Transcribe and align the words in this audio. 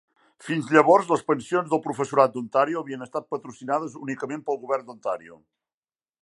Fins 0.45 0.69
llavors, 0.75 1.09
les 1.11 1.21
pensions 1.27 1.69
del 1.73 1.81
professorat 1.83 2.33
d'Ontario 2.37 2.81
havien 2.81 3.07
estat 3.07 3.29
patrocinades 3.35 3.99
únicament 4.07 4.43
pel 4.49 4.59
govern 4.65 4.89
d'Ontario. 4.89 5.39